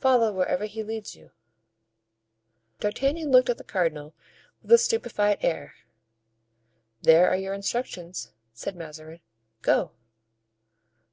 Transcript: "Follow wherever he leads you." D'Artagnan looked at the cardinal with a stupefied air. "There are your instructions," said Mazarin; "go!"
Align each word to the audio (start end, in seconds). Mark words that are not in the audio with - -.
"Follow 0.00 0.32
wherever 0.32 0.64
he 0.66 0.82
leads 0.82 1.14
you." 1.14 1.30
D'Artagnan 2.80 3.30
looked 3.30 3.48
at 3.48 3.58
the 3.58 3.62
cardinal 3.62 4.12
with 4.60 4.72
a 4.72 4.76
stupefied 4.78 5.38
air. 5.40 5.76
"There 7.02 7.28
are 7.30 7.36
your 7.36 7.54
instructions," 7.54 8.32
said 8.52 8.74
Mazarin; 8.74 9.20
"go!" 9.62 9.92